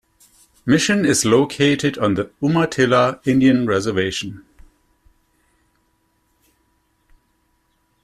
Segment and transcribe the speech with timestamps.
[0.65, 4.43] Mission is located on the Umatilla Indian Reservation.